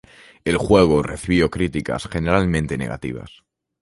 [0.45, 3.43] El juego recibió críticas generalmente negativas.